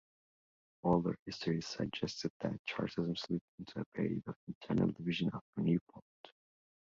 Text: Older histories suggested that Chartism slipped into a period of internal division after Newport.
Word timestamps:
Older 0.83 1.15
histories 1.27 1.67
suggested 1.67 2.31
that 2.39 2.59
Chartism 2.65 3.15
slipped 3.15 3.45
into 3.59 3.81
a 3.81 3.85
period 3.95 4.23
of 4.25 4.33
internal 4.47 4.91
division 4.93 5.27
after 5.31 5.61
Newport. 5.61 6.03